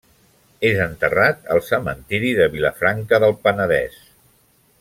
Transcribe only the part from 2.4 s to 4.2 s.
de Vilafranca del Penedès.